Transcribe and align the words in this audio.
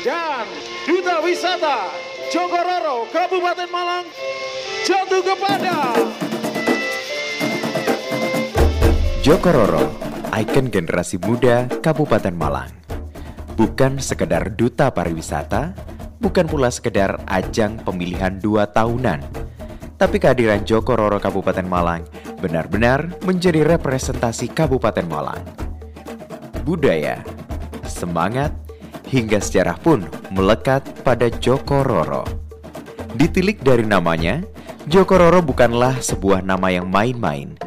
dan 0.00 0.48
Duta 0.88 1.20
Wisata 1.20 1.92
Jogororo 2.32 3.04
Kabupaten 3.12 3.68
Malang 3.68 4.06
jatuh 4.88 5.20
kepada 5.20 5.76
Jokororo, 9.20 9.92
ikon 10.32 10.72
generasi 10.72 11.20
muda 11.20 11.68
Kabupaten 11.84 12.32
Malang. 12.32 12.72
Bukan 13.52 14.00
sekedar 14.00 14.56
duta 14.56 14.88
pariwisata, 14.88 15.76
bukan 16.16 16.48
pula 16.48 16.72
sekedar 16.72 17.20
ajang 17.28 17.76
pemilihan 17.84 18.40
dua 18.40 18.64
tahunan, 18.72 19.20
tapi 20.00 20.16
kehadiran 20.16 20.64
Jokororo 20.64 21.20
Kabupaten 21.20 21.68
Malang 21.68 22.08
benar-benar 22.40 23.12
menjadi 23.28 23.60
representasi 23.76 24.48
Kabupaten 24.56 25.04
Malang. 25.04 25.44
Budaya, 26.64 27.20
semangat, 27.84 28.56
hingga 29.10 29.42
sejarah 29.42 29.76
pun 29.82 30.06
melekat 30.30 30.86
pada 31.02 31.26
Jokororo. 31.28 32.22
Ditilik 33.18 33.58
dari 33.58 33.82
namanya, 33.82 34.40
Jokororo 34.86 35.42
bukanlah 35.42 35.98
sebuah 35.98 36.46
nama 36.46 36.70
yang 36.70 36.86
main-main. 36.86 37.58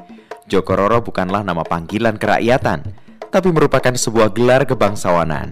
Jokororo 0.48 1.04
bukanlah 1.04 1.44
nama 1.44 1.68
panggilan 1.68 2.16
kerakyatan, 2.16 2.88
tapi 3.28 3.52
merupakan 3.52 3.92
sebuah 3.92 4.32
gelar 4.32 4.64
kebangsawanan. 4.64 5.52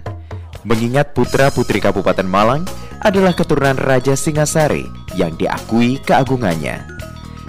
Mengingat 0.63 1.11
putra-putri 1.11 1.83
Kabupaten 1.83 2.25
Malang 2.25 2.63
adalah 3.01 3.33
keturunan 3.33 3.75
Raja 3.75 4.13
Singasari 4.13 4.85
yang 5.17 5.33
diakui 5.35 5.99
keagungannya. 6.05 6.85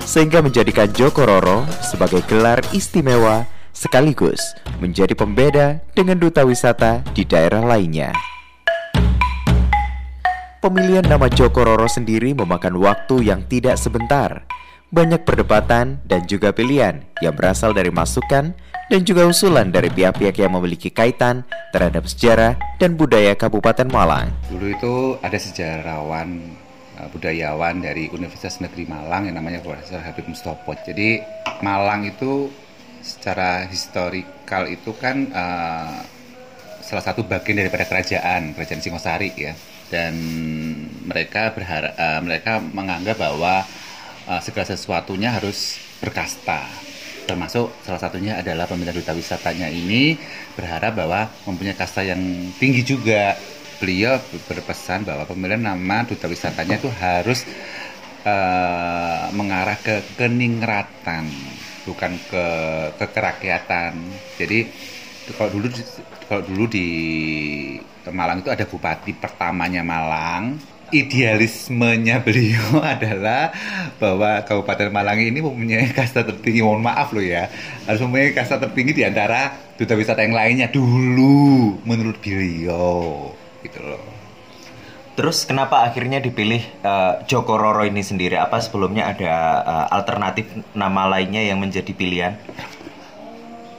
Sehingga 0.03 0.43
menjadikan 0.43 0.91
Jokororo 0.91 1.69
sebagai 1.85 2.25
gelar 2.27 2.59
istimewa 2.75 3.47
sekaligus 3.71 4.41
menjadi 4.81 5.13
pembeda 5.15 5.79
dengan 5.95 6.19
duta 6.19 6.43
wisata 6.43 7.05
di 7.15 7.23
daerah 7.23 7.63
lainnya. 7.63 8.32
Pemilihan 10.63 11.03
nama 11.03 11.27
Jokororo 11.27 11.91
sendiri 11.91 12.39
memakan 12.39 12.79
waktu 12.79 13.27
yang 13.27 13.43
tidak 13.51 13.75
sebentar. 13.75 14.47
Banyak 14.95 15.27
perdebatan 15.27 15.99
dan 16.07 16.23
juga 16.31 16.55
pilihan 16.55 17.03
yang 17.19 17.35
berasal 17.35 17.75
dari 17.75 17.91
masukan 17.91 18.55
dan 18.87 19.01
juga 19.03 19.27
usulan 19.27 19.75
dari 19.75 19.91
pihak-pihak 19.91 20.39
yang 20.39 20.55
memiliki 20.55 20.95
kaitan 20.95 21.43
terhadap 21.75 22.07
sejarah 22.07 22.55
dan 22.79 22.95
budaya 22.95 23.35
Kabupaten 23.35 23.91
Malang. 23.91 24.31
Dulu 24.55 24.67
itu 24.71 24.95
ada 25.19 25.35
sejarawan 25.35 26.55
uh, 26.95 27.11
budayawan 27.11 27.83
dari 27.83 28.07
Universitas 28.15 28.63
Negeri 28.63 28.87
Malang 28.87 29.27
yang 29.27 29.43
namanya 29.43 29.67
Profesor 29.67 29.99
Habib 29.99 30.31
Mustopo. 30.31 30.79
Jadi 30.79 31.19
Malang 31.67 32.07
itu 32.07 32.55
secara 33.03 33.67
historikal 33.67 34.71
itu 34.71 34.95
kan 34.95 35.27
uh, 35.35 36.07
salah 36.87 37.03
satu 37.03 37.27
bagian 37.27 37.67
daripada 37.67 37.83
kerajaan 37.83 38.55
kerajaan 38.55 38.79
Singosari 38.79 39.35
ya 39.35 39.59
dan 39.93 40.15
mereka 41.13 41.53
berharap 41.53 41.93
uh, 41.95 42.21
mereka 42.25 42.59
menganggap 42.59 43.21
bahwa 43.21 43.63
uh, 44.27 44.41
segala 44.41 44.67
sesuatunya 44.73 45.37
harus 45.37 45.77
berkasta. 46.01 46.65
Termasuk 47.29 47.71
salah 47.87 48.03
satunya 48.03 48.41
adalah 48.41 48.67
pemilihan 48.67 48.99
duta 48.99 49.15
wisatanya 49.15 49.71
ini 49.71 50.19
berharap 50.59 50.99
bahwa 50.99 51.31
mempunyai 51.47 51.77
kasta 51.77 52.03
yang 52.03 52.21
tinggi 52.57 52.83
juga. 52.83 53.37
Beliau 53.79 54.15
berpesan 54.47 55.03
bahwa 55.03 55.27
pemilihan 55.27 55.59
nama 55.59 56.07
duta 56.07 56.31
wisatanya 56.31 56.79
itu 56.79 56.87
harus 57.03 57.43
uh, 58.27 59.27
mengarah 59.35 59.79
ke 59.79 60.03
keningratan 60.17 61.27
bukan 61.83 62.15
ke 62.31 62.47
ke 62.95 63.07
kerakyatan 63.11 63.99
jadi 64.39 64.71
kalau 65.35 65.51
dulu 65.59 65.67
kalau 66.31 66.43
dulu 66.47 66.65
di 66.71 66.87
Malang 68.11 68.43
itu 68.43 68.51
ada 68.51 68.67
bupati 68.67 69.15
pertamanya 69.15 69.83
Malang 69.87 70.59
idealismenya 70.93 72.21
beliau 72.21 72.79
adalah 72.95 73.51
bahwa 73.97 74.45
Kabupaten 74.45 74.93
Malang 74.93 75.19
ini 75.19 75.41
mempunyai 75.41 75.91
kasta 75.91 76.23
tertinggi. 76.23 76.61
Mohon 76.61 76.93
maaf 76.93 77.11
loh 77.17 77.25
ya, 77.25 77.49
harus 77.89 78.01
mempunyai 78.05 78.37
kasta 78.37 78.61
tertinggi 78.61 79.01
di 79.01 79.05
antara 79.09 79.73
duta 79.75 79.97
wisata 79.97 80.23
yang 80.23 80.37
lainnya 80.37 80.69
dulu 80.69 81.81
menurut 81.89 82.21
beliau, 82.21 83.33
gitu 83.65 83.81
loh. 83.81 84.23
Terus 85.13 85.45
kenapa 85.45 85.85
akhirnya 85.85 86.25
dipilih 86.25 86.65
uh, 86.81 87.21
Joko 87.29 87.61
Roro 87.61 87.85
ini 87.85 88.01
sendiri? 88.01 88.41
Apa 88.41 88.65
sebelumnya 88.65 89.13
ada 89.13 89.35
uh, 89.61 89.87
alternatif 89.93 90.49
nama 90.73 91.05
lainnya 91.05 91.45
yang 91.45 91.61
menjadi 91.61 91.93
pilihan? 91.93 92.33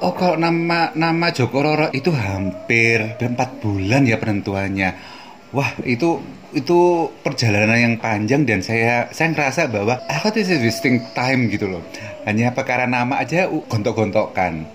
Oh, 0.04 0.14
kalau 0.14 0.38
nama 0.38 0.94
nama 0.94 1.32
Joko 1.34 1.64
Roro 1.64 1.88
itu 1.90 2.14
hampir 2.14 3.18
empat 3.18 3.64
bulan 3.64 4.06
ya 4.06 4.20
penentuannya. 4.22 5.23
Wah, 5.54 5.70
itu 5.86 6.18
itu 6.58 7.10
perjalanan 7.22 7.78
yang 7.78 7.96
panjang 8.02 8.42
dan 8.42 8.66
saya 8.66 9.06
saya 9.14 9.38
ngerasa 9.38 9.70
bahwa 9.70 10.02
aku 10.10 10.34
tuh 10.34 10.42
wasting 10.66 10.98
time 11.14 11.46
gitu 11.54 11.70
loh. 11.70 11.86
Hanya 12.26 12.58
perkara 12.58 12.90
nama 12.90 13.22
aja 13.22 13.46
gontok-gontokan. 13.46 14.66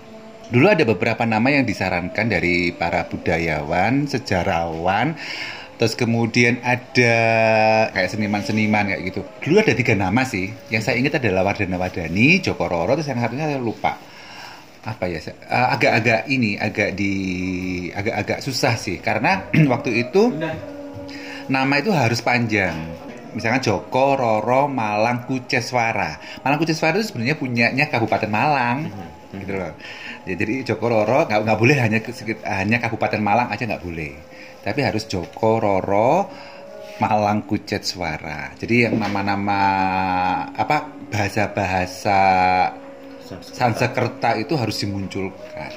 Dulu 0.47 0.65
ada 0.71 0.87
beberapa 0.87 1.27
nama 1.27 1.51
yang 1.51 1.67
disarankan 1.67 2.31
dari 2.31 2.71
para 2.71 3.05
budayawan, 3.11 4.07
sejarawan, 4.07 5.19
terus 5.75 5.99
kemudian 5.99 6.63
ada 6.63 7.15
kayak 7.91 8.09
seniman-seniman 8.15 8.95
kayak 8.95 9.01
gitu. 9.11 9.21
Dulu 9.43 9.59
ada 9.59 9.75
tiga 9.75 9.99
nama 9.99 10.23
sih. 10.23 10.47
Yang 10.71 10.83
saya 10.87 10.95
ingat 10.95 11.19
adalah 11.19 11.43
Wardana 11.43 11.75
Wadani, 11.75 12.39
Joko 12.39 12.71
Roro, 12.71 12.95
terus 12.95 13.11
yang 13.11 13.19
satunya 13.19 13.51
saya 13.51 13.59
lupa 13.59 13.99
apa 14.79 15.11
ya 15.11 15.19
agak-agak 15.49 16.21
uh, 16.23 16.31
ini 16.31 16.55
agak 16.55 16.95
di 16.95 17.13
agak-agak 17.91 18.39
susah 18.39 18.79
sih 18.79 19.03
karena 19.03 19.43
waktu 19.73 20.07
itu 20.07 20.31
nama 21.49 21.73
itu 21.81 21.91
harus 21.91 22.21
panjang. 22.21 22.77
Misalkan 23.29 23.61
Joko, 23.61 24.17
Roro, 24.17 24.65
Malang, 24.65 25.25
Kuceswara. 25.29 26.17
Malang 26.41 26.57
Kuceswara 26.57 26.97
itu 26.97 27.13
sebenarnya 27.13 27.37
punyanya 27.37 27.85
Kabupaten 27.85 28.25
Malang, 28.25 28.89
mm-hmm. 28.89 29.37
gitu 29.45 29.53
loh. 29.53 29.73
Ya, 30.25 30.33
jadi 30.33 30.65
Joko, 30.65 30.89
Roro 30.89 31.29
nggak 31.29 31.45
nggak 31.45 31.59
boleh 31.61 31.77
hanya 31.77 31.99
hanya 32.49 32.77
Kabupaten 32.81 33.21
Malang 33.21 33.53
aja 33.53 33.69
nggak 33.69 33.85
boleh. 33.85 34.13
Tapi 34.65 34.79
harus 34.81 35.05
Joko, 35.05 35.61
Roro, 35.61 36.25
Malang 36.97 37.45
Kuceswara. 37.45 38.57
Jadi 38.57 38.89
yang 38.89 38.97
nama-nama 38.97 39.61
apa 40.53 40.89
bahasa-bahasa 41.13 42.19
Sansekerta 43.37 44.39
itu 44.41 44.57
harus 44.57 44.75
dimunculkan. 44.81 45.71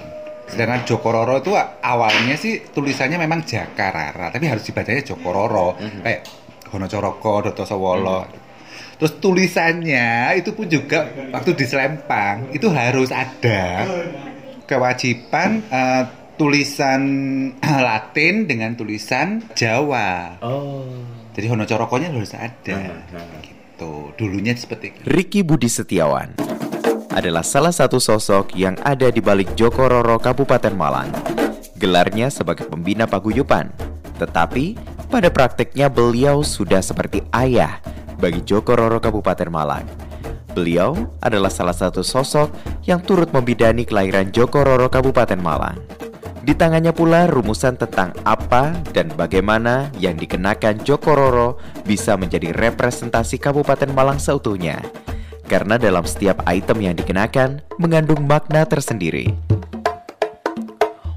Sedangkan 0.48 0.84
Jokororo 0.84 1.40
itu 1.40 1.56
awalnya 1.80 2.36
sih 2.36 2.60
tulisannya 2.60 3.16
memang 3.16 3.44
Jakarara, 3.44 4.28
tapi 4.28 4.48
harus 4.48 4.64
dibacanya 4.68 5.00
Jokororo. 5.00 5.76
Mm-hmm. 5.80 6.02
Kayak 6.04 6.22
Honocoroko, 6.72 7.32
Doto 7.48 7.64
Sawolo. 7.64 8.20
Mm-hmm. 8.24 8.41
Terus 9.00 9.12
tulisannya 9.18 10.38
itu 10.38 10.54
pun 10.54 10.70
juga 10.70 11.08
waktu 11.34 11.58
di 11.58 11.66
Selempang 11.66 12.54
itu 12.54 12.70
harus 12.70 13.10
ada 13.10 13.82
kewajiban 14.68 15.58
uh, 15.72 16.04
tulisan 16.38 17.02
Latin 17.88 18.46
dengan 18.46 18.78
tulisan 18.78 19.42
Jawa. 19.58 20.38
Oh. 20.44 20.86
Jadi 21.32 21.46
Honocorokonya 21.48 22.12
harus 22.12 22.36
ada. 22.36 22.78
Uh-huh. 22.92 23.41
Gitu. 23.42 23.92
Dulunya 24.14 24.54
seperti 24.54 24.94
itu. 24.94 25.00
Ricky 25.08 25.41
Budi 25.42 25.66
Setiawan 25.66 26.36
adalah 27.12 27.44
salah 27.44 27.72
satu 27.72 28.00
sosok 28.00 28.56
yang 28.56 28.74
ada 28.82 29.12
di 29.12 29.20
balik 29.20 29.52
Joko 29.52 29.84
Roro 29.88 30.16
Kabupaten 30.16 30.72
Malang. 30.72 31.12
Gelarnya 31.76 32.32
sebagai 32.32 32.64
pembina 32.64 33.04
paguyuban, 33.04 33.68
tetapi 34.16 34.78
pada 35.12 35.28
prakteknya 35.28 35.92
beliau 35.92 36.40
sudah 36.40 36.80
seperti 36.80 37.20
ayah 37.36 37.78
bagi 38.16 38.40
Joko 38.40 38.72
Roro 38.72 38.96
Kabupaten 38.96 39.48
Malang. 39.52 39.84
Beliau 40.52 40.96
adalah 41.20 41.48
salah 41.48 41.76
satu 41.76 42.04
sosok 42.04 42.52
yang 42.84 43.00
turut 43.04 43.32
membidani 43.32 43.84
kelahiran 43.84 44.32
Joko 44.32 44.64
Roro 44.64 44.88
Kabupaten 44.88 45.40
Malang. 45.40 45.80
Di 46.42 46.58
tangannya 46.58 46.90
pula 46.90 47.30
rumusan 47.30 47.78
tentang 47.78 48.10
apa 48.26 48.74
dan 48.90 49.06
bagaimana 49.14 49.94
yang 50.03 50.18
dikenakan 50.18 50.82
Joko 50.82 51.15
Roro 51.15 51.48
bisa 51.86 52.18
menjadi 52.18 52.50
representasi 52.50 53.38
Kabupaten 53.38 53.94
Malang 53.94 54.18
seutuhnya 54.18 54.82
karena 55.53 55.77
dalam 55.77 56.09
setiap 56.09 56.41
item 56.49 56.81
yang 56.81 56.97
dikenakan 56.97 57.60
mengandung 57.77 58.25
makna 58.25 58.65
tersendiri. 58.65 59.37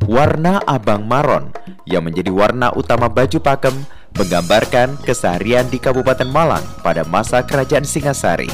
Warna 0.03 0.59
abang 0.67 1.07
maron 1.07 1.55
yang 1.87 2.03
menjadi 2.03 2.35
warna 2.35 2.75
utama 2.75 3.07
baju 3.07 3.39
pakem 3.39 3.71
menggambarkan 4.19 4.99
keseharian 5.07 5.71
di 5.71 5.79
Kabupaten 5.79 6.27
Malang 6.27 6.63
pada 6.83 7.07
masa 7.07 7.47
Kerajaan 7.47 7.87
Singasari, 7.87 8.51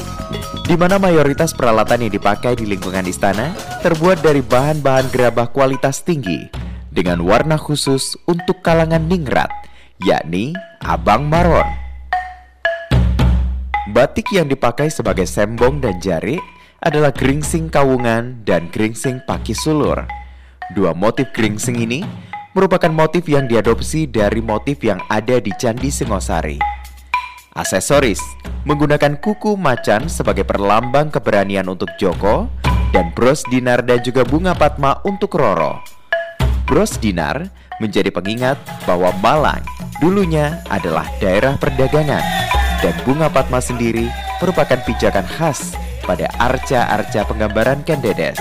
di 0.70 0.74
mana 0.78 1.02
mayoritas 1.02 1.50
peralatan 1.50 2.06
yang 2.06 2.12
dipakai 2.14 2.54
di 2.54 2.64
lingkungan 2.70 3.04
istana 3.10 3.50
terbuat 3.82 4.22
dari 4.22 4.38
bahan-bahan 4.38 5.10
gerabah 5.10 5.50
kualitas 5.50 6.06
tinggi 6.06 6.46
dengan 6.94 7.18
warna 7.26 7.58
khusus 7.58 8.14
untuk 8.30 8.62
kalangan 8.62 9.02
ningrat, 9.02 9.50
yakni 9.98 10.54
abang 10.82 11.26
maron. 11.26 11.81
Batik 13.90 14.30
yang 14.30 14.46
dipakai 14.46 14.94
sebagai 14.94 15.26
sembong 15.26 15.82
dan 15.82 15.98
jari 15.98 16.38
adalah 16.78 17.10
geringsing 17.10 17.66
kawungan 17.66 18.38
dan 18.46 18.70
geringsing 18.70 19.18
paki 19.26 19.58
sulur. 19.58 20.06
Dua 20.70 20.94
motif 20.94 21.34
geringsing 21.34 21.82
ini 21.82 22.06
merupakan 22.54 22.94
motif 22.94 23.26
yang 23.26 23.50
diadopsi 23.50 24.06
dari 24.06 24.38
motif 24.38 24.78
yang 24.86 25.02
ada 25.10 25.42
di 25.42 25.50
Candi 25.58 25.90
Singosari. 25.90 26.62
Aksesoris 27.58 28.22
menggunakan 28.62 29.18
kuku 29.18 29.58
macan 29.58 30.06
sebagai 30.06 30.46
perlambang 30.46 31.10
keberanian 31.10 31.66
untuk 31.66 31.90
Joko 31.98 32.46
dan 32.94 33.10
bros 33.18 33.42
dinar 33.50 33.82
dan 33.82 33.98
juga 33.98 34.22
bunga 34.22 34.54
patma 34.54 35.02
untuk 35.02 35.34
Roro. 35.34 35.82
Bros 36.70 37.02
dinar 37.02 37.50
menjadi 37.82 38.14
pengingat 38.14 38.62
bahwa 38.86 39.10
Malang 39.18 39.66
dulunya 39.98 40.62
adalah 40.70 41.10
daerah 41.18 41.58
perdagangan 41.58 42.51
dan 42.82 42.92
bunga 43.06 43.30
patma 43.30 43.62
sendiri 43.62 44.10
merupakan 44.42 44.76
pijakan 44.82 45.24
khas 45.24 45.72
pada 46.02 46.26
arca-arca 46.42 47.22
penggambaran 47.24 47.86
Kendedes. 47.86 48.36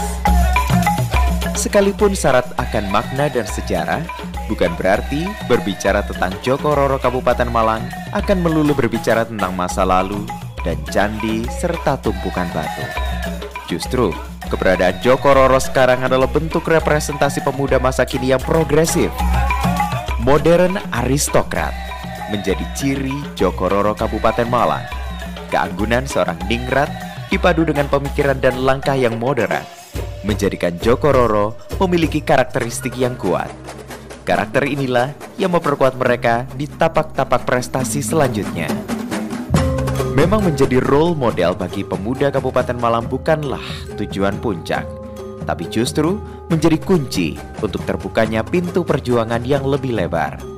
Sekalipun 1.53 2.17
syarat 2.17 2.49
akan 2.57 2.89
makna 2.89 3.29
dan 3.29 3.45
sejarah, 3.45 4.01
bukan 4.49 4.73
berarti 4.81 5.29
berbicara 5.45 6.01
tentang 6.01 6.33
Joko 6.41 6.73
Roro 6.73 6.97
Kabupaten 6.97 7.45
Malang 7.53 7.85
akan 8.17 8.37
melulu 8.41 8.73
berbicara 8.73 9.29
tentang 9.29 9.53
masa 9.53 9.85
lalu 9.85 10.25
dan 10.65 10.81
candi 10.89 11.45
serta 11.61 12.01
tumpukan 12.01 12.49
batu. 12.49 12.85
Justru, 13.69 14.09
keberadaan 14.49 14.97
Joko 15.05 15.37
Roro 15.37 15.61
sekarang 15.61 16.01
adalah 16.01 16.25
bentuk 16.25 16.65
representasi 16.65 17.45
pemuda 17.45 17.77
masa 17.77 18.09
kini 18.09 18.33
yang 18.33 18.41
progresif, 18.41 19.13
modern 20.25 20.81
aristokrat, 20.89 21.90
menjadi 22.31 22.63
ciri 22.73 23.13
Joko 23.35 23.67
Roro 23.67 23.91
Kabupaten 23.91 24.47
Malang. 24.47 24.87
Keanggunan 25.51 26.07
seorang 26.07 26.39
ningrat 26.47 26.87
dipadu 27.27 27.67
dengan 27.67 27.91
pemikiran 27.91 28.39
dan 28.39 28.63
langkah 28.63 28.95
yang 28.95 29.19
moderat 29.19 29.81
menjadikan 30.21 30.77
Joko 30.77 31.09
Roro 31.13 31.57
memiliki 31.81 32.21
karakteristik 32.21 32.93
yang 32.97 33.17
kuat. 33.17 33.49
Karakter 34.21 34.69
inilah 34.69 35.17
yang 35.41 35.49
memperkuat 35.51 35.97
mereka 35.97 36.45
di 36.53 36.69
tapak-tapak 36.69 37.41
prestasi 37.43 38.05
selanjutnya. 38.05 38.69
Memang 40.13 40.45
menjadi 40.45 40.77
role 40.83 41.17
model 41.17 41.57
bagi 41.57 41.81
pemuda 41.81 42.29
Kabupaten 42.29 42.77
Malang 42.77 43.07
bukanlah 43.09 43.63
tujuan 43.97 44.37
puncak, 44.37 44.85
tapi 45.47 45.65
justru 45.71 46.21
menjadi 46.51 46.77
kunci 46.77 47.39
untuk 47.63 47.81
terbukanya 47.87 48.45
pintu 48.45 48.85
perjuangan 48.85 49.41
yang 49.41 49.65
lebih 49.65 49.97
lebar. 49.97 50.50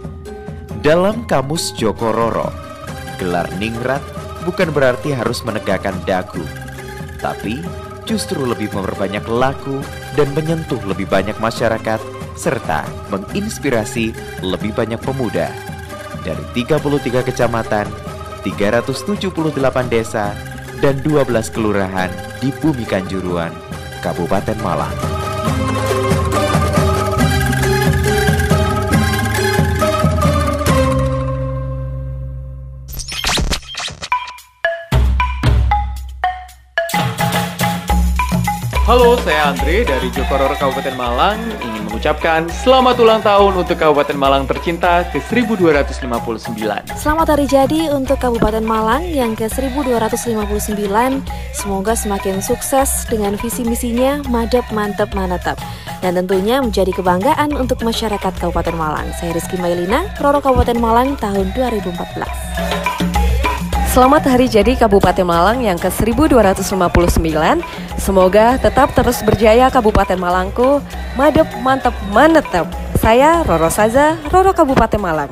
Dalam 0.83 1.23
kamus 1.23 1.71
Joko 1.79 2.11
Roro, 2.11 2.51
gelar 3.15 3.47
ningrat 3.55 4.03
bukan 4.43 4.67
berarti 4.67 5.15
harus 5.15 5.39
menegakkan 5.47 5.95
dagu, 6.03 6.43
tapi 7.23 7.63
justru 8.03 8.43
lebih 8.43 8.67
memperbanyak 8.75 9.23
laku 9.31 9.79
dan 10.19 10.27
menyentuh 10.35 10.83
lebih 10.83 11.07
banyak 11.07 11.39
masyarakat 11.39 12.03
serta 12.35 12.83
menginspirasi 13.15 14.11
lebih 14.43 14.75
banyak 14.75 14.99
pemuda. 14.99 15.47
Dari 16.27 16.43
33 16.51 17.31
kecamatan, 17.31 17.87
378 18.43 19.87
desa, 19.87 20.35
dan 20.83 20.99
12 20.99 21.47
kelurahan 21.47 22.11
di 22.43 22.51
Bumi 22.59 22.83
Kanjuruan, 22.83 23.55
Kabupaten 24.03 24.59
Malang. 24.59 24.99
Halo, 38.93 39.17
saya 39.25 39.49
Andre 39.49 39.81
dari 39.89 40.05
Jokororo 40.13 40.53
Kabupaten 40.53 40.93
Malang 40.93 41.41
ingin 41.65 41.89
mengucapkan 41.89 42.45
selamat 42.45 43.01
ulang 43.01 43.25
tahun 43.25 43.65
untuk 43.65 43.73
Kabupaten 43.81 44.13
Malang 44.13 44.45
tercinta 44.45 45.01
ke-1259. 45.09 46.93
Selamat 46.93 47.27
hari 47.33 47.49
jadi 47.49 47.89
untuk 47.89 48.21
Kabupaten 48.21 48.61
Malang 48.61 49.01
yang 49.09 49.33
ke-1259. 49.33 50.93
Semoga 51.57 51.97
semakin 51.97 52.37
sukses 52.45 53.09
dengan 53.09 53.33
visi 53.33 53.65
misinya 53.65 54.21
madep 54.29 54.69
mantep 54.69 55.09
manetap. 55.17 55.57
Dan 56.05 56.13
tentunya 56.13 56.61
menjadi 56.61 56.93
kebanggaan 56.93 57.49
untuk 57.57 57.81
masyarakat 57.81 58.33
Kabupaten 58.37 58.77
Malang. 58.77 59.09
Saya 59.17 59.33
Rizky 59.33 59.57
Mailina, 59.57 60.05
Roro 60.21 60.37
Kabupaten 60.37 60.77
Malang 60.77 61.17
tahun 61.17 61.49
2014. 61.57 62.52
Selamat 63.93 64.25
hari 64.25 64.49
jadi 64.49 64.73
Kabupaten 64.73 65.21
Malang 65.21 65.61
yang 65.61 65.77
ke-1259. 65.77 66.65
Semoga 68.01 68.57
tetap 68.57 68.89
terus 68.97 69.21
berjaya 69.21 69.69
Kabupaten 69.69 70.17
Malangku. 70.17 70.81
Madep, 71.13 71.45
mantep, 71.61 71.93
manetep. 72.09 72.65
Saya 72.97 73.45
Roro 73.45 73.69
Saza, 73.69 74.17
Roro 74.33 74.49
Kabupaten 74.49 74.97
Malang. 74.97 75.29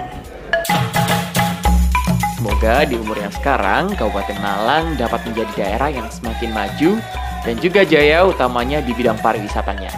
Semoga 2.37 2.85
di 2.85 3.01
umur 3.01 3.17
yang 3.17 3.33
sekarang 3.33 3.97
Kabupaten 3.97 4.37
Malang 4.37 4.93
dapat 4.93 5.25
menjadi 5.25 5.51
daerah 5.57 5.89
yang 5.89 6.05
semakin 6.13 6.53
maju 6.53 7.01
dan 7.41 7.57
juga 7.57 7.81
jaya 7.81 8.29
utamanya 8.29 8.77
di 8.85 8.93
bidang 8.93 9.17
pariwisatanya. 9.25 9.89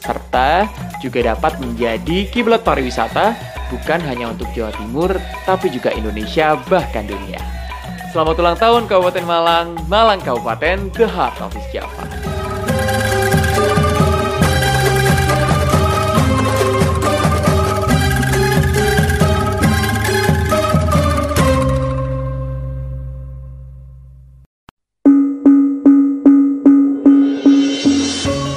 Serta 0.00 0.72
juga 1.04 1.36
dapat 1.36 1.60
menjadi 1.60 2.32
kiblat 2.32 2.64
pariwisata 2.64 3.36
bukan 3.68 4.00
hanya 4.08 4.32
untuk 4.32 4.48
Jawa 4.56 4.72
Timur 4.72 5.20
tapi 5.44 5.68
juga 5.68 5.92
Indonesia 5.92 6.56
bahkan 6.64 7.04
dunia. 7.04 7.59
Selamat 8.10 8.42
ulang 8.42 8.58
tahun 8.58 8.82
Kabupaten 8.90 9.22
Malang, 9.22 9.68
Malang 9.86 10.18
Kabupaten, 10.18 10.90
The 10.98 11.06
Heart 11.06 11.46
of 11.46 11.54
East 11.54 11.70
Java. 11.70 12.10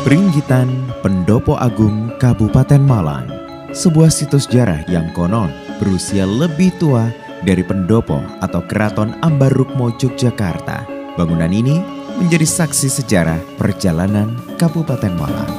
Peringgitan 0.01 0.89
Pendopo 1.05 1.53
Agung 1.61 2.09
Kabupaten 2.17 2.81
Malang 2.81 3.29
Sebuah 3.69 4.09
situs 4.09 4.49
sejarah 4.49 4.81
yang 4.89 5.13
konon 5.13 5.53
berusia 5.77 6.25
lebih 6.25 6.73
tua 6.81 7.09
dari 7.43 7.61
pendopo 7.61 8.23
atau 8.39 8.63
keraton 8.65 9.13
Ambarukmo 9.21 9.93
Yogyakarta. 9.95 10.87
Bangunan 11.19 11.51
ini 11.53 11.77
menjadi 12.17 12.47
saksi 12.47 12.89
sejarah 12.89 13.37
perjalanan 13.59 14.33
Kabupaten 14.57 15.13
Malang. 15.13 15.51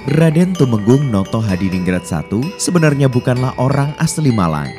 Raden 0.06 0.54
Tumenggung 0.54 1.10
Noto 1.10 1.42
Hadiningrat 1.42 2.06
I 2.06 2.22
sebenarnya 2.62 3.10
bukanlah 3.10 3.58
orang 3.58 3.90
asli 3.98 4.30
Malang. 4.30 4.70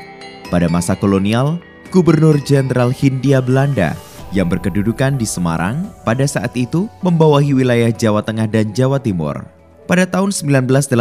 Pada 0.55 0.71
masa 0.71 0.95
kolonial, 0.95 1.59
Gubernur 1.91 2.39
Jenderal 2.39 2.95
Hindia 2.95 3.43
Belanda 3.43 3.99
yang 4.31 4.47
berkedudukan 4.47 5.19
di 5.19 5.27
Semarang 5.27 5.91
pada 6.07 6.23
saat 6.31 6.55
itu 6.55 6.87
membawahi 7.03 7.59
wilayah 7.59 7.91
Jawa 7.91 8.23
Tengah 8.23 8.47
dan 8.47 8.71
Jawa 8.71 9.03
Timur. 9.03 9.43
pada 9.91 10.07
tahun 10.07 10.31
1918 10.31 10.95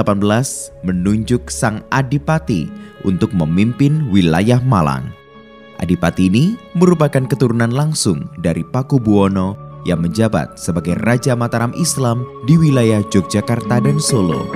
menunjuk 0.85 1.45
sang 1.49 1.85
adipati 1.93 2.65
untuk 3.05 3.29
memimpin 3.29 4.09
wilayah 4.09 4.57
Malang. 4.65 5.05
Adipati 5.77 6.33
ini 6.33 6.57
merupakan 6.73 7.29
keturunan 7.29 7.69
langsung 7.69 8.25
dari 8.41 8.65
Paku 8.65 8.97
Buwono 8.97 9.64
yang 9.85 10.01
menjabat 10.01 10.57
sebagai 10.57 10.97
Raja 10.99 11.37
Mataram 11.37 11.71
Islam 11.77 12.25
di 12.43 12.57
wilayah 12.57 13.05
Yogyakarta 13.05 13.79
dan 13.79 14.01
Solo. 14.01 14.49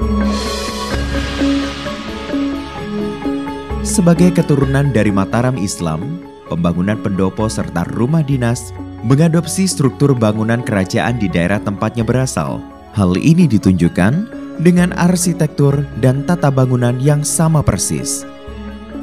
Sebagai 3.86 4.36
keturunan 4.36 4.92
dari 4.92 5.14
Mataram 5.14 5.56
Islam, 5.56 6.20
pembangunan 6.52 7.00
pendopo 7.00 7.48
serta 7.48 7.88
rumah 7.94 8.26
dinas 8.26 8.76
mengadopsi 9.06 9.70
struktur 9.70 10.12
bangunan 10.18 10.60
kerajaan 10.66 11.22
di 11.22 11.32
daerah 11.32 11.62
tempatnya 11.62 12.04
berasal– 12.04 12.60
Hal 12.98 13.14
ini 13.22 13.46
ditunjukkan 13.46 14.14
dengan 14.60 14.92
arsitektur 14.98 15.86
dan 16.02 16.26
tata 16.26 16.50
bangunan 16.50 16.98
yang 16.98 17.22
sama 17.22 17.62
persis. 17.62 18.26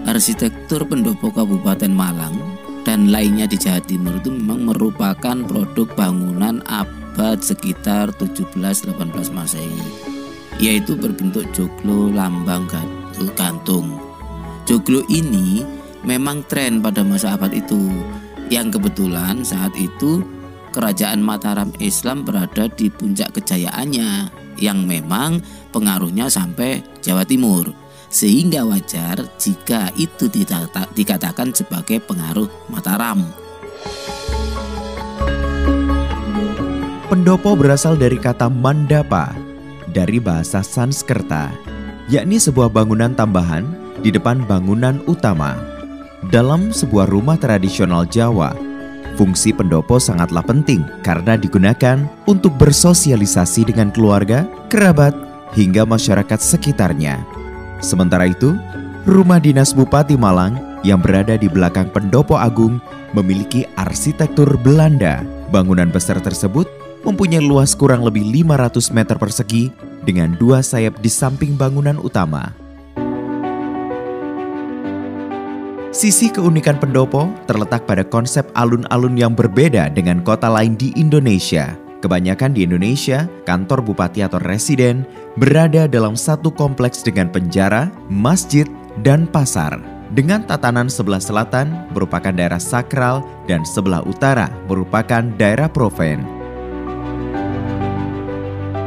Arsitektur 0.06 0.86
pendopo 0.86 1.30
Kabupaten 1.30 1.90
Malang 1.90 2.34
dan 2.86 3.10
lainnya 3.10 3.50
di 3.50 3.58
Jawa 3.58 3.82
Timur 3.82 4.22
itu 4.22 4.30
memang 4.30 4.70
merupakan 4.70 5.34
produk 5.42 5.90
bangunan 5.98 6.62
abad 6.70 7.42
sekitar 7.42 8.14
17-18 8.14 8.94
Masehi 9.34 10.14
yaitu 10.62 10.96
berbentuk 10.96 11.44
joglo 11.52 12.08
lambang 12.14 12.64
gantung. 13.36 13.98
Joglo 14.64 15.02
ini 15.10 15.66
memang 16.06 16.46
tren 16.46 16.80
pada 16.80 17.02
masa 17.02 17.34
abad 17.34 17.52
itu 17.52 17.90
yang 18.48 18.70
kebetulan 18.70 19.42
saat 19.42 19.74
itu 19.74 20.22
kerajaan 20.70 21.20
Mataram 21.20 21.74
Islam 21.82 22.22
berada 22.22 22.70
di 22.70 22.88
puncak 22.88 23.36
kejayaannya 23.36 24.30
yang 24.62 24.86
memang 24.86 25.42
pengaruhnya 25.74 26.30
sampai 26.30 26.80
Jawa 27.04 27.26
Timur. 27.26 27.85
Sehingga 28.06 28.62
wajar 28.64 29.26
jika 29.36 29.90
itu 29.98 30.30
dikatakan 30.94 31.50
sebagai 31.52 31.98
pengaruh 32.02 32.48
Mataram. 32.70 33.22
Pendopo 37.06 37.54
berasal 37.54 37.94
dari 37.94 38.18
kata 38.18 38.50
mandapa 38.50 39.30
dari 39.94 40.18
bahasa 40.18 40.60
Sanskerta, 40.60 41.54
yakni 42.10 42.36
sebuah 42.36 42.68
bangunan 42.68 43.14
tambahan 43.14 43.64
di 44.02 44.10
depan 44.10 44.42
bangunan 44.44 45.00
utama. 45.06 45.56
Dalam 46.28 46.74
sebuah 46.74 47.06
rumah 47.06 47.38
tradisional 47.38 48.04
Jawa, 48.10 48.52
Fungsi 49.16 49.48
pendopo 49.48 49.96
sangatlah 49.96 50.44
penting 50.44 50.84
karena 51.00 51.40
digunakan 51.40 52.04
untuk 52.28 52.52
bersosialisasi 52.60 53.72
dengan 53.72 53.88
keluarga, 53.88 54.44
kerabat, 54.68 55.16
hingga 55.56 55.88
masyarakat 55.88 56.36
sekitarnya. 56.36 57.35
Sementara 57.80 58.28
itu, 58.28 58.56
rumah 59.04 59.38
dinas 59.38 59.76
Bupati 59.76 60.16
Malang 60.16 60.56
yang 60.86 61.02
berada 61.02 61.34
di 61.36 61.50
belakang 61.50 61.90
pendopo 61.90 62.38
agung 62.38 62.80
memiliki 63.12 63.66
arsitektur 63.76 64.56
Belanda. 64.60 65.22
Bangunan 65.50 65.90
besar 65.90 66.18
tersebut 66.18 66.66
mempunyai 67.06 67.42
luas 67.42 67.74
kurang 67.78 68.02
lebih 68.02 68.26
500 68.44 68.90
meter 68.90 69.16
persegi 69.16 69.70
dengan 70.02 70.34
dua 70.34 70.62
sayap 70.62 70.98
di 70.98 71.10
samping 71.10 71.54
bangunan 71.54 71.98
utama. 72.02 72.54
Sisi 75.96 76.28
keunikan 76.28 76.76
pendopo 76.76 77.32
terletak 77.48 77.88
pada 77.88 78.04
konsep 78.04 78.44
alun-alun 78.52 79.16
yang 79.16 79.32
berbeda 79.32 79.88
dengan 79.88 80.20
kota 80.20 80.44
lain 80.52 80.76
di 80.76 80.92
Indonesia. 80.92 81.85
Kebanyakan 82.04 82.52
di 82.52 82.68
Indonesia, 82.68 83.24
kantor 83.48 83.80
bupati 83.80 84.20
atau 84.20 84.36
residen 84.44 85.08
berada 85.40 85.88
dalam 85.88 86.12
satu 86.12 86.52
kompleks 86.52 87.00
dengan 87.00 87.32
penjara, 87.32 87.88
masjid, 88.12 88.68
dan 89.00 89.24
pasar. 89.24 89.80
Dengan 90.12 90.44
tatanan 90.46 90.86
sebelah 90.86 91.18
selatan 91.18 91.90
merupakan 91.90 92.30
daerah 92.30 92.60
sakral 92.60 93.24
dan 93.50 93.66
sebelah 93.66 94.04
utara 94.06 94.52
merupakan 94.70 95.24
daerah 95.34 95.66
proven. 95.66 96.22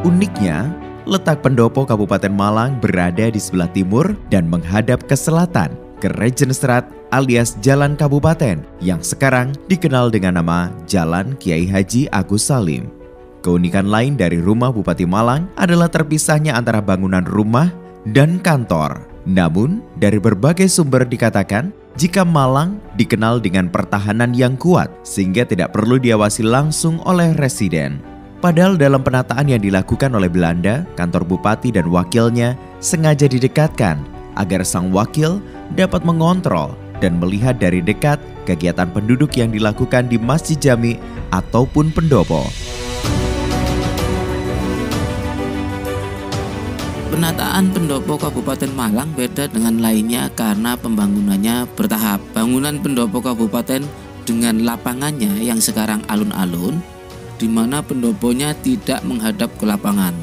Uniknya, 0.08 0.72
letak 1.04 1.44
pendopo 1.44 1.84
Kabupaten 1.84 2.32
Malang 2.32 2.80
berada 2.80 3.28
di 3.28 3.42
sebelah 3.42 3.68
timur 3.75 4.16
dan 4.32 4.48
menghadap 4.48 5.04
ke 5.10 5.18
selatan, 5.18 5.75
ke 6.00 6.08
Regenstrat 6.16 6.88
alias 7.12 7.60
Jalan 7.60 8.00
Kabupaten 8.00 8.63
yang 8.80 9.04
sekarang 9.04 9.51
dikenal 9.68 10.13
dengan 10.13 10.39
nama 10.39 10.72
Jalan 10.88 11.36
Kiai 11.36 11.68
Haji 11.68 12.08
Agus 12.16 12.48
Salim. 12.48 12.99
Keunikan 13.39 13.88
lain 13.88 14.19
dari 14.19 14.36
rumah 14.36 14.67
Bupati 14.67 15.08
Malang 15.08 15.48
adalah 15.55 15.88
terpisahnya 15.88 16.60
antara 16.60 16.84
bangunan 16.84 17.24
rumah 17.24 17.72
dan 18.03 18.36
kantor. 18.43 19.08
Namun, 19.24 19.79
dari 19.96 20.19
berbagai 20.19 20.67
sumber 20.67 21.08
dikatakan 21.08 21.72
jika 21.96 22.27
Malang 22.27 22.84
dikenal 23.00 23.39
dengan 23.39 23.72
pertahanan 23.72 24.36
yang 24.36 24.60
kuat 24.60 24.91
sehingga 25.08 25.48
tidak 25.48 25.72
perlu 25.72 25.96
diawasi 26.00 26.43
langsung 26.43 27.00
oleh 27.08 27.31
residen. 27.39 28.03
Padahal 28.39 28.79
dalam 28.79 29.03
penataan 29.03 29.51
yang 29.51 29.60
dilakukan 29.60 30.15
oleh 30.15 30.31
Belanda, 30.31 30.88
kantor 30.96 31.27
bupati 31.27 31.75
dan 31.75 31.91
wakilnya 31.91 32.55
sengaja 32.79 33.27
didekatkan 33.27 34.00
agar 34.39 34.63
sang 34.63 34.96
wakil 34.96 35.43
dapat 35.75 36.08
mengontrol 36.08 36.72
dan 37.03 37.19
melihat 37.19 37.60
dari 37.60 37.84
dekat 37.84 38.19
kegiatan 38.48 38.88
penduduk 38.96 39.36
yang 39.36 39.51
dilakukan 39.51 40.08
di 40.08 40.15
Masjid 40.15 40.55
Jami 40.55 40.96
ataupun 41.36 41.91
pendopo. 41.91 42.48
Penataan 47.10 47.74
pendopo 47.74 48.22
Kabupaten 48.22 48.70
Malang 48.70 49.10
beda 49.18 49.50
dengan 49.50 49.82
lainnya 49.82 50.30
karena 50.38 50.78
pembangunannya 50.78 51.66
bertahap. 51.74 52.22
Bangunan 52.38 52.78
pendopo 52.78 53.18
Kabupaten 53.18 53.82
dengan 54.30 54.62
lapangannya 54.62 55.42
yang 55.42 55.58
sekarang 55.58 56.06
alun-alun, 56.06 56.78
di 57.42 57.50
mana 57.50 57.82
pendoponya 57.82 58.54
tidak 58.62 59.01
menghadap 59.01 59.50
ke 59.58 59.66
lapangan. 59.66 60.13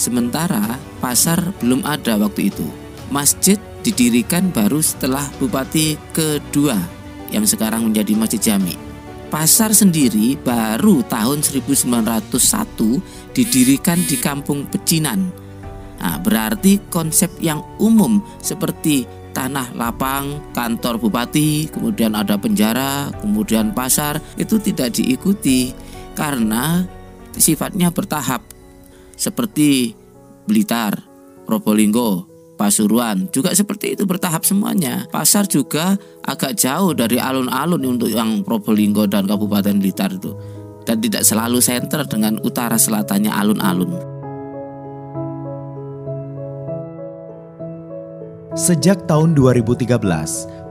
Sementara 0.00 0.80
pasar 1.04 1.52
belum 1.60 1.84
ada 1.84 2.16
waktu 2.16 2.48
itu. 2.48 2.64
Masjid 3.12 3.60
didirikan 3.84 4.48
baru 4.48 4.80
setelah 4.80 5.28
bupati 5.36 6.00
kedua 6.16 6.80
yang 7.28 7.44
sekarang 7.44 7.92
menjadi 7.92 8.16
Masjid 8.16 8.40
Jami. 8.40 8.80
Pasar 9.28 9.76
sendiri 9.76 10.40
baru 10.40 11.04
tahun 11.04 11.44
1901 11.44 12.32
didirikan 13.36 14.00
di 14.08 14.16
Kampung 14.16 14.64
Pecinan. 14.72 15.49
Nah, 16.00 16.16
berarti 16.16 16.80
konsep 16.88 17.28
yang 17.44 17.60
umum 17.76 18.24
seperti 18.40 19.04
tanah 19.36 19.76
lapang, 19.76 20.40
kantor 20.56 20.96
bupati, 20.98 21.70
kemudian 21.70 22.16
ada 22.16 22.40
penjara, 22.40 23.12
kemudian 23.20 23.70
pasar 23.76 24.18
itu 24.40 24.58
tidak 24.58 24.96
diikuti 24.96 25.70
karena 26.16 26.82
sifatnya 27.36 27.92
bertahap 27.94 28.42
seperti 29.14 29.94
Blitar, 30.48 30.98
Probolinggo, 31.46 32.26
Pasuruan 32.60 33.32
juga 33.32 33.56
seperti 33.56 33.96
itu 33.96 34.04
bertahap 34.04 34.44
semuanya. 34.44 35.08
Pasar 35.08 35.48
juga 35.48 35.96
agak 36.20 36.60
jauh 36.60 36.92
dari 36.92 37.16
alun-alun 37.16 37.80
untuk 37.96 38.12
yang 38.12 38.44
Probolinggo 38.44 39.08
dan 39.08 39.24
Kabupaten 39.24 39.80
Blitar 39.80 40.12
itu 40.12 40.36
dan 40.84 41.00
tidak 41.00 41.24
selalu 41.24 41.60
senter 41.64 42.04
dengan 42.04 42.36
utara 42.44 42.76
selatannya 42.76 43.32
alun-alun. 43.32 44.19
Sejak 48.58 49.06
tahun 49.06 49.38
2013, 49.38 49.94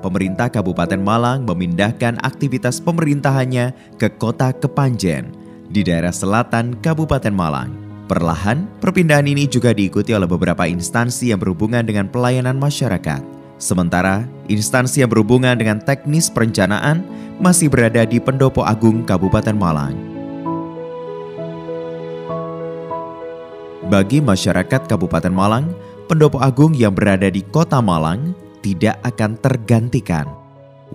pemerintah 0.03 0.51
Kabupaten 0.51 0.99
Malang 0.99 1.47
memindahkan 1.47 2.19
aktivitas 2.27 2.83
pemerintahannya 2.83 3.71
ke 3.95 4.11
kota 4.19 4.51
Kepanjen 4.51 5.31
di 5.71 5.87
daerah 5.87 6.11
selatan 6.11 6.75
Kabupaten 6.83 7.31
Malang. 7.31 7.71
Perlahan, 8.11 8.67
perpindahan 8.83 9.31
ini 9.31 9.47
juga 9.47 9.71
diikuti 9.71 10.11
oleh 10.11 10.27
beberapa 10.27 10.67
instansi 10.67 11.31
yang 11.31 11.39
berhubungan 11.39 11.87
dengan 11.87 12.11
pelayanan 12.11 12.59
masyarakat. 12.59 13.23
Sementara, 13.55 14.27
instansi 14.51 14.99
yang 14.99 15.11
berhubungan 15.15 15.55
dengan 15.55 15.79
teknis 15.79 16.27
perencanaan 16.27 16.99
masih 17.39 17.71
berada 17.71 18.03
di 18.03 18.19
Pendopo 18.19 18.59
Agung 18.59 19.07
Kabupaten 19.07 19.55
Malang. 19.55 19.95
Bagi 23.87 24.19
masyarakat 24.19 24.85
Kabupaten 24.85 25.31
Malang, 25.31 25.71
Pendopo 26.09 26.41
Agung 26.41 26.73
yang 26.73 26.97
berada 26.97 27.29
di 27.29 27.45
Kota 27.45 27.77
Malang 27.85 28.33
tidak 28.65 28.97
akan 29.05 29.37
tergantikan. 29.45 30.25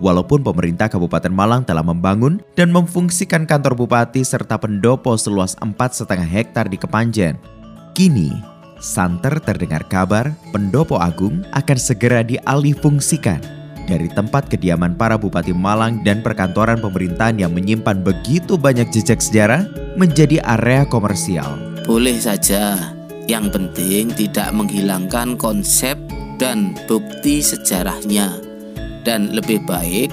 Walaupun 0.02 0.42
pemerintah 0.42 0.90
Kabupaten 0.90 1.30
Malang 1.30 1.62
telah 1.62 1.86
membangun 1.86 2.42
dan 2.58 2.74
memfungsikan 2.74 3.46
kantor 3.46 3.78
bupati 3.78 4.26
serta 4.26 4.58
pendopo 4.58 5.14
seluas 5.14 5.54
4,5 5.62 6.18
hektar 6.18 6.66
di 6.66 6.74
Kepanjen, 6.74 7.38
kini 7.94 8.34
santer 8.82 9.38
terdengar 9.38 9.86
kabar 9.86 10.34
pendopo 10.50 10.98
agung 10.98 11.46
akan 11.54 11.78
segera 11.78 12.26
dialihfungsikan 12.26 13.38
dari 13.86 14.10
tempat 14.10 14.50
kediaman 14.50 14.98
para 14.98 15.14
bupati 15.14 15.54
Malang 15.54 16.02
dan 16.02 16.26
perkantoran 16.26 16.82
pemerintahan 16.82 17.38
yang 17.38 17.54
menyimpan 17.54 18.02
begitu 18.02 18.58
banyak 18.58 18.90
jejak 18.90 19.22
sejarah 19.22 19.62
menjadi 19.94 20.42
area 20.42 20.82
komersial. 20.90 21.54
Boleh 21.86 22.18
saja 22.18 22.93
Yang 23.24 23.56
penting 23.56 24.12
tidak 24.12 24.52
menghilangkan 24.52 25.40
konsep 25.40 25.96
dan 26.36 26.76
bukti 26.84 27.40
sejarahnya. 27.40 28.36
Dan 29.04 29.32
lebih 29.32 29.64
baik 29.64 30.12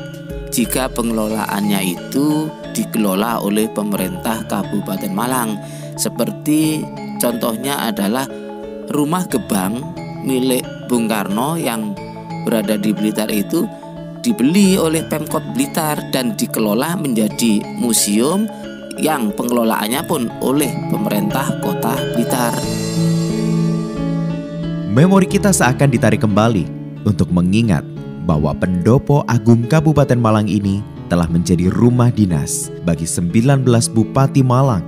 jika 0.51 0.91
pengelolaannya 0.91 1.95
itu 1.95 2.47
dikelola 2.71 3.43
oleh 3.43 3.67
pemerintah 3.71 4.47
Kabupaten 4.47 5.11
Malang. 5.11 5.59
Seperti 5.99 6.83
contohnya 7.19 7.87
adalah 7.87 8.27
rumah 8.91 9.27
gebang 9.27 9.79
milik 10.23 10.63
Bung 10.87 11.07
Karno 11.07 11.55
yang 11.59 11.95
berada 12.47 12.75
di 12.79 12.91
Blitar 12.95 13.31
itu 13.31 13.67
dibeli 14.21 14.77
oleh 14.77 15.01
Pemkot 15.07 15.55
Blitar 15.55 16.11
dan 16.13 16.37
dikelola 16.37 16.95
menjadi 16.99 17.63
museum 17.79 18.45
yang 18.99 19.33
pengelolaannya 19.33 20.01
pun 20.05 20.29
oleh 20.43 20.69
pemerintah 20.91 21.47
kota. 21.63 22.10
Memori 24.91 25.23
kita 25.23 25.55
seakan 25.55 25.87
ditarik 25.87 26.19
kembali 26.19 26.67
untuk 27.07 27.31
mengingat 27.31 27.79
bahwa 28.27 28.51
Pendopo 28.51 29.23
Agung 29.23 29.63
Kabupaten 29.63 30.19
Malang 30.19 30.51
ini 30.51 30.83
telah 31.07 31.31
menjadi 31.31 31.71
rumah 31.71 32.11
dinas 32.11 32.67
bagi 32.83 33.07
19 33.07 33.63
Bupati 33.95 34.43
Malang 34.43 34.83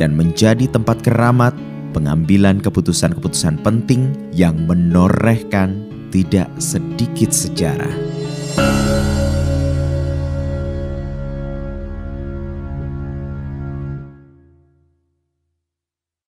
dan 0.00 0.16
menjadi 0.16 0.64
tempat 0.72 1.04
keramat 1.04 1.52
pengambilan 1.92 2.64
keputusan-keputusan 2.64 3.60
penting 3.60 4.16
yang 4.32 4.56
menorehkan 4.64 5.84
tidak 6.08 6.48
sedikit 6.56 7.28
sejarah. 7.28 8.11